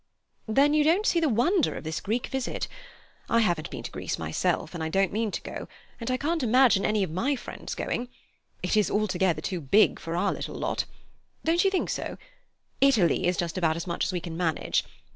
[0.47, 2.67] "Then you don't see the wonder of this Greek visit.
[3.29, 5.67] I haven't been to Greece myself, and don't mean to go,
[5.99, 8.09] and I can't imagine any of my friends going.
[8.63, 10.85] It is altogether too big for our little lot.
[11.45, 12.17] Don't you think so?
[12.81, 14.83] Italy is just about as much as we can manage.